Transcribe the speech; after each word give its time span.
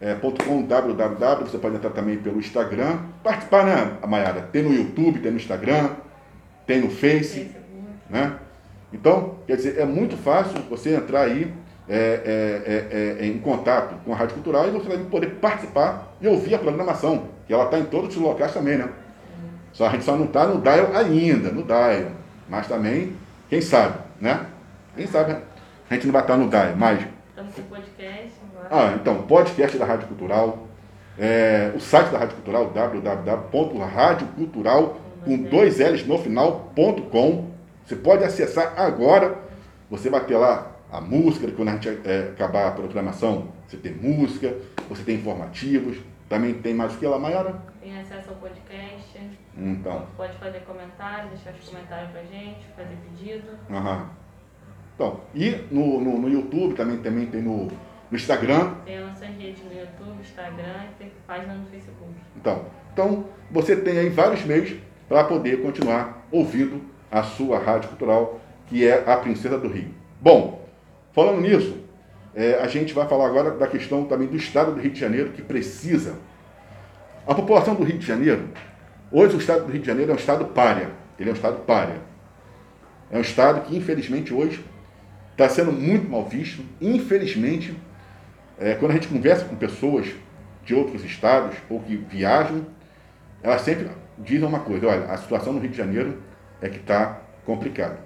é, 0.00 0.14
.com, 0.14 0.62
www, 0.62 1.44
você 1.44 1.58
pode 1.58 1.76
entrar 1.76 1.90
também 1.90 2.16
pelo 2.16 2.38
Instagram. 2.38 2.98
Participar, 3.22 3.64
né, 3.64 3.98
Mayara? 4.06 4.48
Tem 4.50 4.62
no 4.62 4.72
YouTube, 4.72 5.20
tem 5.20 5.30
no 5.30 5.36
Instagram, 5.36 5.90
tem 6.66 6.80
no 6.80 6.90
Face, 6.90 7.50
né? 8.08 8.36
Então, 8.92 9.36
quer 9.46 9.56
dizer, 9.56 9.78
é 9.78 9.84
muito 9.84 10.16
fácil 10.16 10.60
você 10.68 10.94
entrar 10.94 11.22
aí 11.22 11.52
é, 11.88 11.96
é, 12.24 13.20
é, 13.22 13.24
é 13.24 13.26
em 13.26 13.38
contato 13.38 13.94
com 14.04 14.12
a 14.12 14.16
Rádio 14.16 14.34
Cultural 14.34 14.68
e 14.68 14.70
você 14.70 14.88
vai 14.88 14.98
poder 14.98 15.28
participar 15.34 16.14
e 16.20 16.26
ouvir 16.26 16.54
a 16.54 16.58
programação, 16.58 17.24
que 17.46 17.52
ela 17.52 17.64
está 17.64 17.78
em 17.78 17.84
todos 17.84 18.16
os 18.16 18.22
locais 18.22 18.52
também, 18.52 18.78
né? 18.78 18.88
Só 19.72 19.86
a 19.86 19.90
gente 19.90 20.04
só 20.04 20.16
não 20.16 20.24
está 20.24 20.46
no 20.46 20.60
dial 20.60 20.90
ainda, 20.94 21.50
no 21.50 21.62
dial. 21.62 22.10
Mas 22.48 22.66
também, 22.66 23.14
quem 23.48 23.60
sabe, 23.60 23.98
né? 24.20 24.46
Quem 24.96 25.06
sabe 25.06 25.36
a 25.88 25.94
gente 25.94 26.06
não 26.06 26.12
vai 26.12 26.22
estar 26.22 26.36
no 26.36 26.48
dial, 26.48 26.74
mas... 26.76 27.19
Estamos 27.40 27.54
com 27.54 27.62
podcast 27.62 28.34
agora. 28.52 28.68
Ah, 28.70 28.94
então, 29.00 29.22
podcast 29.22 29.78
da 29.78 29.86
Rádio 29.86 30.08
Cultural, 30.08 30.66
é, 31.18 31.72
o 31.74 31.80
site 31.80 32.10
da 32.10 32.18
Rádio 32.18 32.36
Cultural, 32.36 32.68
www.radiocultural, 32.70 35.00
com 35.24 35.38
dois 35.44 35.78
L's 35.78 36.06
no 36.06 36.18
final.com. 36.18 37.48
Você 37.86 37.96
pode 37.96 38.22
acessar 38.24 38.78
agora, 38.78 39.38
você 39.90 40.10
vai 40.10 40.22
ter 40.24 40.36
lá 40.36 40.70
a 40.92 41.00
música, 41.00 41.50
quando 41.52 41.70
a 41.70 41.72
gente 41.72 41.88
é, 42.04 42.28
acabar 42.32 42.68
a 42.68 42.72
programação, 42.72 43.48
você 43.66 43.78
tem 43.78 43.94
música, 43.94 44.54
você 44.88 45.02
tem 45.02 45.16
informativos, 45.16 45.98
também 46.28 46.52
tem 46.54 46.74
mais 46.74 46.94
o 46.94 46.98
que 46.98 47.06
lá, 47.06 47.18
Mayara? 47.18 47.56
Tem 47.80 47.98
acesso 47.98 48.28
ao 48.30 48.36
podcast. 48.36 49.18
Então. 49.56 50.06
Pode 50.16 50.36
fazer 50.36 50.60
comentários, 50.60 51.30
deixar 51.30 51.52
os 51.58 51.68
comentários 51.68 52.10
pra 52.10 52.22
gente, 52.22 52.60
fazer 52.76 52.96
pedido. 53.08 53.48
Aham. 53.70 54.10
Então, 55.00 55.18
e 55.34 55.56
no, 55.70 55.98
no, 55.98 56.18
no 56.18 56.28
YouTube 56.28 56.74
também, 56.74 56.98
também 56.98 57.24
tem 57.24 57.40
no, 57.40 57.68
no 58.10 58.14
Instagram. 58.14 58.74
Tem 58.84 58.98
as 58.98 59.06
nossas 59.06 59.28
redes 59.28 59.64
no 59.64 59.72
YouTube, 59.72 60.20
Instagram 60.20 60.84
e 60.90 60.98
tem 60.98 61.12
página 61.26 61.54
no 61.54 61.64
Facebook. 61.68 62.12
Então, 62.36 62.66
então 62.92 63.24
você 63.50 63.76
tem 63.76 63.96
aí 63.96 64.10
vários 64.10 64.44
meios 64.44 64.74
para 65.08 65.24
poder 65.24 65.62
continuar 65.62 66.26
ouvindo 66.30 66.82
a 67.10 67.22
sua 67.22 67.58
rádio 67.58 67.88
cultural, 67.88 68.40
que 68.66 68.86
é 68.86 69.02
a 69.10 69.16
Princesa 69.16 69.56
do 69.56 69.68
Rio. 69.68 69.88
Bom, 70.20 70.68
falando 71.12 71.40
nisso, 71.40 71.78
é, 72.34 72.56
a 72.56 72.66
gente 72.66 72.92
vai 72.92 73.08
falar 73.08 73.26
agora 73.26 73.52
da 73.52 73.66
questão 73.66 74.04
também 74.04 74.28
do 74.28 74.36
estado 74.36 74.74
do 74.74 74.82
Rio 74.82 74.90
de 74.90 75.00
Janeiro, 75.00 75.30
que 75.30 75.40
precisa. 75.40 76.16
A 77.26 77.34
população 77.34 77.74
do 77.74 77.84
Rio 77.84 77.96
de 77.96 78.06
Janeiro, 78.06 78.50
hoje 79.10 79.34
o 79.34 79.38
estado 79.38 79.64
do 79.64 79.72
Rio 79.72 79.80
de 79.80 79.86
Janeiro 79.86 80.10
é 80.10 80.14
um 80.14 80.18
estado 80.18 80.44
párea. 80.44 80.90
Ele 81.18 81.30
é 81.30 81.32
um 81.32 81.36
estado 81.36 81.64
párea. 81.64 82.02
É 83.10 83.16
um 83.16 83.22
estado 83.22 83.62
que, 83.62 83.74
infelizmente, 83.74 84.34
hoje 84.34 84.62
está 85.42 85.48
sendo 85.48 85.72
muito 85.72 86.08
mal 86.08 86.26
visto. 86.26 86.62
Infelizmente, 86.80 87.74
é, 88.58 88.74
quando 88.74 88.92
a 88.92 88.94
gente 88.94 89.08
conversa 89.08 89.46
com 89.46 89.56
pessoas 89.56 90.06
de 90.64 90.74
outros 90.74 91.02
estados 91.02 91.56
ou 91.68 91.80
que 91.80 91.96
viajam, 91.96 92.66
elas 93.42 93.62
sempre 93.62 93.88
dizem 94.18 94.46
uma 94.46 94.60
coisa: 94.60 94.86
olha, 94.86 95.06
a 95.06 95.16
situação 95.16 95.54
no 95.54 95.60
Rio 95.60 95.70
de 95.70 95.76
Janeiro 95.76 96.18
é 96.60 96.68
que 96.68 96.76
está 96.76 97.20
complicada. 97.46 97.98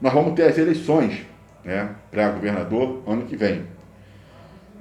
Nós 0.00 0.12
vamos 0.12 0.34
ter 0.34 0.44
as 0.44 0.56
eleições 0.56 1.26
né, 1.62 1.90
para 2.10 2.30
governador 2.30 3.02
ano 3.06 3.26
que 3.26 3.36
vem. 3.36 3.64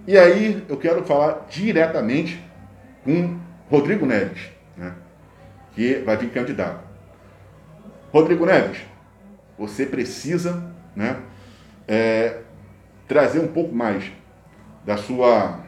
E 0.08 0.18
aí 0.18 0.64
eu 0.70 0.78
quero 0.78 1.04
falar 1.04 1.48
diretamente 1.50 2.40
com 3.04 3.38
Rodrigo 3.70 4.06
Neves, 4.06 4.50
né, 4.78 4.94
que 5.74 5.96
vai 6.06 6.16
vir 6.16 6.30
candidato. 6.30 6.84
Rodrigo 8.14 8.46
Neves, 8.46 8.80
você 9.58 9.86
precisa 9.86 10.72
né, 10.96 11.18
é, 11.88 12.40
trazer 13.08 13.40
um 13.40 13.48
pouco 13.48 13.74
mais 13.74 14.12
da 14.86 14.98
sua 14.98 15.60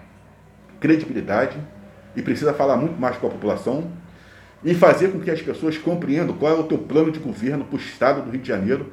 credibilidade 0.80 1.58
e 2.16 2.22
precisa 2.22 2.54
falar 2.54 2.78
muito 2.78 3.00
mais 3.00 3.18
com 3.18 3.28
a 3.28 3.30
população 3.30 3.92
e 4.64 4.74
fazer 4.74 5.12
com 5.12 5.20
que 5.20 5.30
as 5.30 5.42
pessoas 5.42 5.78
compreendam 5.78 6.36
qual 6.36 6.52
é 6.52 6.60
o 6.60 6.64
teu 6.64 6.78
plano 6.78 7.12
de 7.12 7.20
governo 7.20 7.66
para 7.66 7.76
o 7.76 7.80
estado 7.80 8.22
do 8.24 8.32
Rio 8.32 8.42
de 8.42 8.48
Janeiro, 8.48 8.92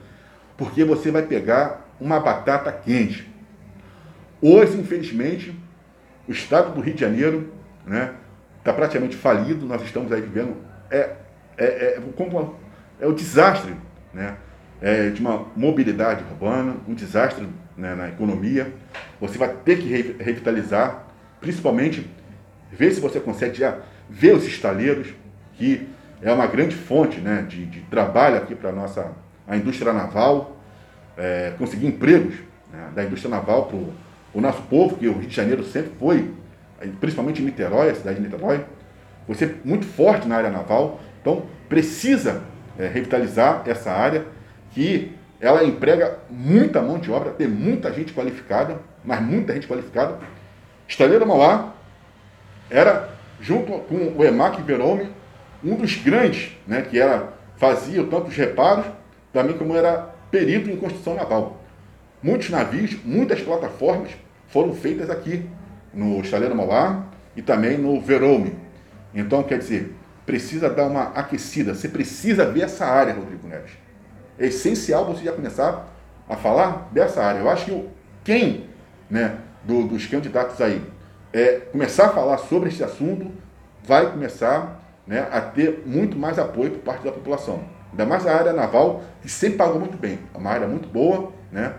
porque 0.57 0.85
você 0.85 1.11
vai 1.11 1.23
pegar 1.23 1.89
uma 2.01 2.21
batata 2.21 2.71
quente. 2.71 3.31
Hoje, 4.41 4.79
infelizmente, 4.79 5.59
o 6.29 6.33
estado 6.33 6.75
do 6.75 6.81
Rio 6.81 6.95
de 6.95 7.01
Janeiro 7.01 7.53
está 7.81 7.91
né, 7.91 8.15
tá 8.63 8.73
praticamente 8.73 9.17
falido, 9.17 9.67
nós 9.67 9.83
estamos 9.83 10.13
aí 10.13 10.21
vivendo, 10.21 10.57
é, 10.91 11.17
é, 11.57 11.65
é, 11.65 12.03
é 13.01 13.07
o 13.07 13.13
desastre 13.13 13.75
né, 14.13 14.37
é, 14.85 15.09
de 15.09 15.19
uma 15.19 15.47
mobilidade 15.57 16.23
urbana, 16.31 16.77
um 16.87 16.93
desastre 16.93 17.49
né, 17.75 17.95
na 17.95 18.11
economia. 18.11 18.71
Você 19.19 19.39
vai 19.39 19.49
ter 19.49 19.79
que 19.79 19.89
revitalizar, 20.23 21.07
principalmente 21.41 22.07
ver 22.71 22.91
se 22.93 23.01
você 23.01 23.19
consegue 23.19 23.57
já 23.57 23.79
ver 24.11 24.35
os 24.35 24.45
estaleiros, 24.47 25.09
que 25.55 25.89
é 26.21 26.31
uma 26.31 26.47
grande 26.47 26.77
fonte 26.77 27.19
né, 27.19 27.47
de, 27.49 27.65
de 27.65 27.81
trabalho 27.83 28.37
aqui 28.37 28.55
para 28.55 28.69
a 28.69 28.73
nossa 28.73 29.11
a 29.49 29.57
indústria 29.57 29.91
naval, 29.91 30.61
é, 31.17 31.55
conseguir 31.57 31.87
empregos 31.87 32.35
né, 32.71 32.91
da 32.95 33.05
indústria 33.05 33.31
naval 33.31 33.67
para 33.67 33.79
o 34.35 34.41
nosso 34.41 34.61
povo, 34.65 34.97
que 34.97 35.09
o 35.09 35.15
Rio 35.15 35.29
de 35.29 35.35
Janeiro 35.35 35.65
sempre 35.65 35.93
foi, 35.99 36.31
principalmente 37.01 37.41
em 37.41 37.47
Niterói, 37.47 37.89
a 37.89 37.95
cidade 37.95 38.17
de 38.17 38.23
Niterói, 38.23 38.63
você 39.27 39.55
muito 39.65 39.87
forte 39.87 40.29
na 40.29 40.37
área 40.37 40.51
naval, 40.51 41.01
então 41.23 41.45
precisa 41.71 42.43
é, 42.79 42.87
revitalizar 42.87 43.63
essa 43.65 43.91
área 43.91 44.27
que 44.75 45.13
ela 45.41 45.65
emprega 45.65 46.19
muita 46.29 46.83
mão 46.83 46.99
de 46.99 47.11
obra, 47.11 47.31
tem 47.31 47.47
muita 47.47 47.93
gente 47.93 48.13
qualificada, 48.13 48.81
mas 49.05 49.23
muita 49.23 49.55
gente 49.55 49.67
qualificada. 49.67 50.19
Estaleiro 50.89 51.27
Mauá 51.27 51.75
era, 52.69 53.11
junto 53.41 53.73
com 53.81 54.15
o 54.17 54.25
EMAC 54.25 54.63
Verome, 54.63 55.09
um 55.63 55.77
dos 55.77 55.97
grandes, 55.97 56.53
né, 56.67 56.83
que 56.83 56.99
era, 56.99 57.33
fazia 57.57 58.05
tantos 58.05 58.35
reparos, 58.37 58.85
também 59.33 59.57
como 59.57 59.77
era 59.77 60.15
perito 60.31 60.69
em 60.69 60.77
construção 60.77 61.15
naval. 61.15 61.63
Muitos 62.23 62.51
navios, 62.51 62.97
muitas 63.05 63.41
plataformas 63.41 64.11
foram 64.49 64.75
feitas 64.75 65.09
aqui, 65.09 65.47
no 65.93 66.21
Estaleiro 66.21 66.55
Mauá 66.55 67.05
e 67.37 67.43
também 67.43 67.79
no 67.79 68.01
Verome. 68.01 68.55
Então, 69.15 69.43
quer 69.43 69.59
dizer, 69.59 69.95
precisa 70.27 70.69
dar 70.69 70.87
uma 70.87 71.05
aquecida, 71.11 71.75
você 71.75 71.89
precisa 71.89 72.51
ver 72.51 72.63
essa 72.63 72.87
área, 72.87 73.15
Rodrigo 73.15 73.47
Neves. 73.47 73.84
É 74.39 74.47
essencial 74.47 75.05
você 75.05 75.25
já 75.25 75.33
começar 75.33 75.89
a 76.29 76.37
falar 76.37 76.89
dessa 76.93 77.23
área. 77.23 77.41
Eu 77.41 77.51
acho 77.51 77.67
que 77.67 77.89
quem 78.25 78.69
né, 79.11 79.37
do, 79.65 79.87
dos 79.87 80.07
candidatos 80.07 80.61
aí 80.61 80.83
é, 81.33 81.61
começar 81.73 82.07
a 82.07 82.11
falar 82.11 82.39
sobre 82.39 82.69
esse 82.69 82.83
assunto 82.83 83.31
vai 83.83 84.11
começar 84.11 84.81
né, 85.07 85.29
a 85.31 85.41
ter 85.41 85.83
muito 85.85 86.17
mais 86.17 86.39
apoio 86.39 86.71
por 86.71 86.81
parte 86.81 87.05
da 87.05 87.13
população. 87.13 87.65
Ainda 87.91 88.07
mais 88.07 88.27
a 88.27 88.35
área 88.35 88.53
naval, 88.53 89.03
que 89.23 89.29
sempre 89.29 89.59
pagou 89.59 89.79
muito 89.79 89.97
bem. 89.97 90.19
É 90.35 90.39
uma 90.39 90.51
área 90.51 90.67
muito 90.67 90.89
boa, 90.89 91.33
né? 91.53 91.75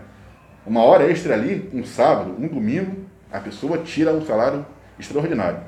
Uma 0.64 0.82
hora 0.82 1.10
extra 1.10 1.34
ali, 1.34 1.70
um 1.72 1.84
sábado, 1.84 2.34
um 2.38 2.48
domingo, 2.48 3.04
a 3.30 3.38
pessoa 3.38 3.78
tira 3.78 4.12
um 4.12 4.24
salário 4.24 4.64
extraordinário. 4.98 5.60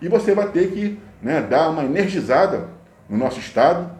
E 0.00 0.08
você 0.08 0.34
vai 0.34 0.48
ter 0.50 0.70
que 0.70 0.98
né, 1.20 1.42
dar 1.42 1.68
uma 1.70 1.84
energizada 1.84 2.68
no 3.08 3.16
nosso 3.16 3.40
estado, 3.40 3.90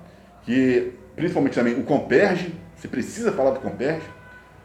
que 0.43 0.95
principalmente 1.19 1.55
também 1.55 1.75
o 1.75 1.83
Comperge, 1.83 2.55
você 2.77 2.89
precisa 2.89 3.33
falar 3.33 3.51
do 3.51 3.61
Comperge, 3.61 4.07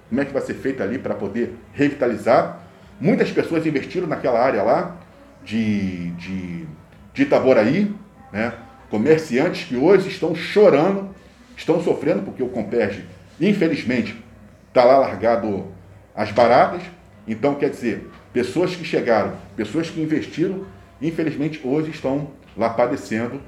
como 0.08 0.22
é 0.22 0.26
que 0.26 0.32
vai 0.32 0.42
ser 0.42 0.54
feito 0.54 0.82
ali 0.84 1.00
para 1.00 1.16
poder 1.16 1.56
revitalizar. 1.74 2.60
Muitas 3.00 3.32
pessoas 3.32 3.66
investiram 3.66 4.08
naquela 4.08 4.40
área 4.40 4.62
lá 4.62 4.96
de, 5.44 6.12
de, 6.12 6.68
de 7.14 7.24
Itaboraí, 7.24 7.94
né? 8.32 8.54
Comerciantes 8.90 9.66
que 9.66 9.76
hoje 9.76 10.08
estão 10.08 10.36
chorando, 10.36 11.10
estão 11.58 11.82
sofrendo, 11.82 12.22
porque 12.22 12.44
o 12.44 12.50
Comperge, 12.50 13.04
infelizmente, 13.42 14.24
está 14.68 14.84
lá 14.84 14.98
largado 14.98 15.68
as 16.16 16.32
baratas. 16.32 16.84
Então, 17.28 17.56
quer 17.56 17.72
dizer, 17.72 18.08
pessoas 18.32 18.76
que 18.76 18.86
chegaram, 18.86 19.34
pessoas 19.56 19.90
que 19.90 20.00
investiram, 20.00 20.66
infelizmente 21.02 21.60
hoje 21.64 21.90
estão 21.90 22.30
lá 22.56 22.70
padecendo 22.70 23.42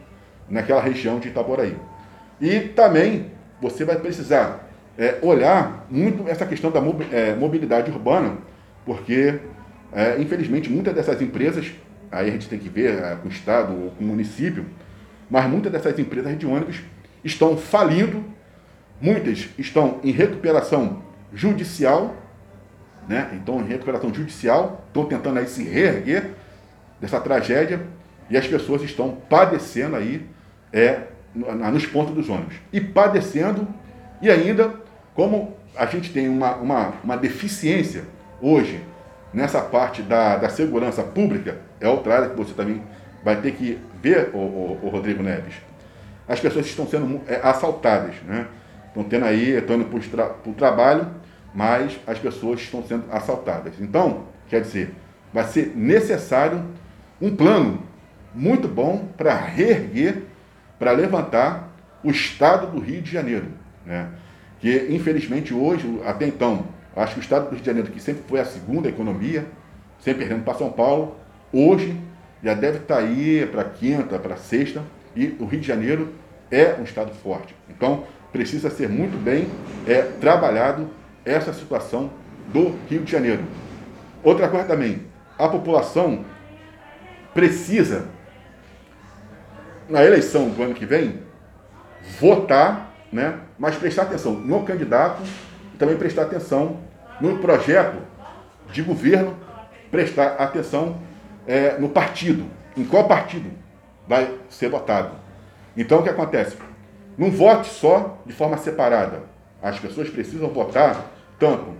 naquela 0.49 0.81
região 0.81 1.19
de 1.19 1.27
Itaboraí. 1.27 1.75
E 2.39 2.59
também 2.59 3.31
você 3.61 3.85
vai 3.85 3.97
precisar 3.97 4.67
é, 4.97 5.19
olhar 5.21 5.85
muito 5.89 6.27
essa 6.27 6.45
questão 6.45 6.71
da 6.71 6.79
é, 7.11 7.35
mobilidade 7.35 7.91
urbana, 7.91 8.37
porque, 8.85 9.39
é, 9.91 10.19
infelizmente, 10.19 10.69
muitas 10.69 10.93
dessas 10.93 11.21
empresas 11.21 11.71
aí 12.11 12.29
a 12.29 12.31
gente 12.31 12.47
tem 12.47 12.59
que 12.59 12.69
ver 12.69 13.01
é, 13.01 13.15
com 13.15 13.27
o 13.27 13.31
Estado 13.31 13.73
ou 13.73 13.91
com 13.91 14.03
o 14.03 14.07
município, 14.07 14.65
mas 15.29 15.49
muitas 15.49 15.71
dessas 15.71 15.97
empresas 15.99 16.37
de 16.37 16.45
ônibus 16.45 16.81
estão 17.23 17.57
falindo, 17.57 18.23
muitas 19.01 19.49
estão 19.57 19.99
em 20.03 20.11
recuperação 20.11 21.03
judicial, 21.33 22.15
né? 23.07 23.29
então 23.33 23.59
em 23.59 23.65
recuperação 23.65 24.13
judicial, 24.13 24.85
estão 24.87 25.05
tentando 25.05 25.39
aí 25.39 25.47
se 25.47 25.63
reerguer 25.63 26.31
dessa 27.01 27.19
tragédia 27.19 27.81
e 28.29 28.37
as 28.37 28.47
pessoas 28.47 28.81
estão 28.81 29.17
padecendo 29.29 29.95
aí 29.95 30.25
é, 30.71 31.01
nos 31.35 31.85
pontos 31.85 32.15
dos 32.15 32.29
ônibus. 32.29 32.55
E 32.71 32.79
padecendo, 32.79 33.67
e 34.21 34.29
ainda, 34.29 34.73
como 35.13 35.55
a 35.75 35.85
gente 35.85 36.11
tem 36.11 36.29
uma, 36.29 36.55
uma, 36.55 36.93
uma 37.03 37.17
deficiência 37.17 38.03
hoje 38.41 38.81
nessa 39.33 39.61
parte 39.61 40.01
da, 40.01 40.37
da 40.37 40.49
segurança 40.49 41.03
pública, 41.03 41.59
é 41.79 41.87
outra 41.89 42.15
área 42.15 42.29
que 42.29 42.37
você 42.37 42.53
também 42.53 42.81
vai 43.23 43.41
ter 43.41 43.51
que 43.51 43.79
ver, 44.01 44.29
o, 44.33 44.37
o, 44.37 44.79
o 44.83 44.89
Rodrigo 44.89 45.21
Neves. 45.21 45.55
As 46.27 46.39
pessoas 46.39 46.65
estão 46.65 46.87
sendo 46.87 47.21
é, 47.27 47.39
assaltadas, 47.43 48.15
né? 48.25 48.47
Estão 48.87 49.03
tendo 49.03 49.25
aí, 49.25 49.57
estão 49.57 49.75
indo 49.75 49.85
para 49.85 49.97
o 49.97 50.01
tra 50.01 50.29
trabalho, 50.55 51.07
mas 51.53 51.99
as 52.07 52.17
pessoas 52.17 52.61
estão 52.61 52.81
sendo 52.83 53.03
assaltadas. 53.11 53.73
Então, 53.79 54.23
quer 54.47 54.61
dizer, 54.61 54.93
vai 55.33 55.43
ser 55.43 55.73
necessário 55.75 56.63
um 57.21 57.35
plano 57.35 57.81
muito 58.33 58.67
bom 58.67 59.07
para 59.17 59.35
reerguer, 59.35 60.23
para 60.77 60.91
levantar 60.91 61.71
o 62.03 62.11
estado 62.11 62.67
do 62.67 62.79
Rio 62.79 63.01
de 63.01 63.11
Janeiro. 63.11 63.47
Né? 63.85 64.09
Que, 64.59 64.87
infelizmente, 64.89 65.53
hoje, 65.53 66.01
até 66.05 66.27
então, 66.27 66.65
acho 66.95 67.13
que 67.13 67.19
o 67.19 67.23
estado 67.23 67.45
do 67.45 67.51
Rio 67.51 67.59
de 67.59 67.65
Janeiro, 67.65 67.91
que 67.91 67.99
sempre 67.99 68.23
foi 68.27 68.39
a 68.39 68.45
segunda 68.45 68.87
economia, 68.87 69.45
sempre 69.99 70.25
perdendo 70.25 70.43
para 70.43 70.53
São 70.55 70.71
Paulo, 70.71 71.15
hoje 71.51 71.99
já 72.43 72.53
deve 72.53 72.77
estar 72.77 72.95
tá 72.95 73.01
aí 73.01 73.47
para 73.51 73.63
quinta, 73.63 74.19
para 74.19 74.37
sexta, 74.37 74.83
e 75.15 75.35
o 75.39 75.45
Rio 75.45 75.59
de 75.59 75.67
Janeiro 75.67 76.13
é 76.51 76.75
um 76.79 76.83
estado 76.83 77.11
forte. 77.11 77.55
Então, 77.69 78.03
precisa 78.31 78.69
ser 78.69 78.89
muito 78.89 79.17
bem 79.17 79.47
é, 79.87 80.01
trabalhado 80.01 80.89
essa 81.23 81.53
situação 81.53 82.11
do 82.51 82.75
Rio 82.89 83.01
de 83.01 83.11
Janeiro. 83.11 83.43
Outra 84.23 84.47
coisa 84.47 84.65
também, 84.65 85.03
a 85.37 85.47
população 85.47 86.25
precisa, 87.33 88.07
na 89.89 90.03
eleição 90.03 90.49
do 90.49 90.63
ano 90.63 90.73
que 90.73 90.85
vem, 90.85 91.19
votar, 92.19 92.93
né, 93.11 93.39
mas 93.57 93.75
prestar 93.75 94.03
atenção 94.03 94.33
no 94.33 94.63
candidato 94.63 95.21
e 95.73 95.77
também 95.77 95.95
prestar 95.95 96.23
atenção 96.23 96.79
no 97.21 97.37
projeto 97.39 97.97
de 98.71 98.81
governo, 98.81 99.37
prestar 99.89 100.35
atenção 100.35 100.97
é, 101.47 101.77
no 101.77 101.89
partido, 101.89 102.45
em 102.75 102.83
qual 102.83 103.07
partido 103.07 103.49
vai 104.07 104.37
ser 104.49 104.69
votado. 104.69 105.11
Então 105.77 105.99
o 105.99 106.03
que 106.03 106.09
acontece? 106.09 106.57
Não 107.17 107.31
vote 107.31 107.67
só 107.67 108.17
de 108.25 108.33
forma 108.33 108.57
separada. 108.57 109.23
As 109.61 109.79
pessoas 109.79 110.09
precisam 110.09 110.49
votar 110.49 111.11
tanto 111.39 111.73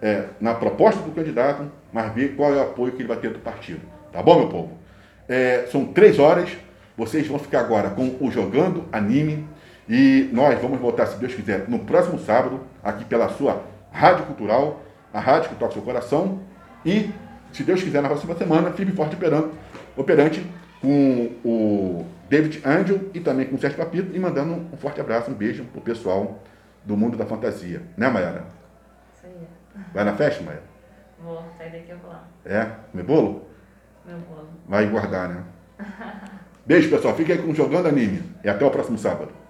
é, 0.00 0.24
na 0.40 0.54
proposta 0.54 1.00
do 1.00 1.12
candidato, 1.12 1.70
mas 1.92 2.12
ver 2.12 2.36
qual 2.36 2.52
é 2.52 2.56
o 2.56 2.62
apoio 2.62 2.92
que 2.92 3.02
ele 3.02 3.08
vai 3.08 3.16
ter 3.16 3.30
do 3.30 3.38
partido. 3.38 3.80
Tá 4.12 4.22
bom, 4.22 4.40
meu 4.40 4.48
povo? 4.48 4.78
É, 5.28 5.66
são 5.70 5.86
três 5.86 6.18
horas. 6.18 6.50
Vocês 6.96 7.26
vão 7.26 7.38
ficar 7.38 7.60
agora 7.60 7.90
com 7.90 8.16
o 8.20 8.30
Jogando 8.30 8.84
Anime. 8.92 9.46
E 9.88 10.30
nós 10.32 10.60
vamos 10.60 10.80
voltar, 10.80 11.06
se 11.06 11.18
Deus 11.18 11.34
quiser, 11.34 11.68
no 11.68 11.80
próximo 11.80 12.18
sábado, 12.18 12.60
aqui 12.82 13.04
pela 13.04 13.28
sua 13.30 13.64
Rádio 13.90 14.26
Cultural, 14.26 14.80
a 15.12 15.20
rádio 15.20 15.50
que 15.50 15.56
toca 15.56 15.72
seu 15.72 15.82
coração. 15.82 16.40
E, 16.84 17.10
se 17.52 17.62
Deus 17.62 17.82
quiser, 17.82 18.00
na 18.00 18.08
próxima 18.08 18.34
semana, 18.34 18.70
firme 18.72 18.92
forte 18.92 19.16
operante, 19.16 19.50
operante 19.96 20.46
com 20.80 21.30
o 21.44 22.06
David 22.28 22.62
Angel 22.64 23.00
e 23.12 23.20
também 23.20 23.46
com 23.46 23.56
o 23.56 23.58
Sérgio 23.58 23.78
Papito. 23.78 24.14
E 24.14 24.18
mandando 24.18 24.54
um 24.72 24.76
forte 24.76 25.00
abraço, 25.00 25.30
um 25.30 25.34
beijo 25.34 25.64
pro 25.64 25.80
pessoal 25.80 26.40
do 26.84 26.96
mundo 26.96 27.16
da 27.16 27.26
fantasia. 27.26 27.82
Né, 27.96 28.08
Mayara? 28.08 28.46
Isso 29.14 29.26
aí. 29.26 29.82
Vai 29.92 30.04
na 30.04 30.14
festa, 30.14 30.42
Mayara? 30.42 30.64
Vou 31.22 31.44
sair 31.56 31.70
daqui 31.70 31.90
eu 31.90 31.98
vou 31.98 32.10
lá. 32.10 32.24
É? 32.44 32.64
Comer 32.90 33.04
bolo? 33.04 33.48
Meu 34.04 34.18
bolo. 34.18 34.48
Vai 34.66 34.86
guardar, 34.86 35.28
né? 35.28 35.44
Beijo, 36.64 36.88
pessoal. 36.90 37.14
Fique 37.16 37.32
aí 37.32 37.38
com 37.38 37.54
Jogando 37.54 37.88
Anime. 37.88 38.22
E 38.44 38.48
até 38.48 38.64
o 38.64 38.70
próximo 38.70 38.98
sábado. 38.98 39.41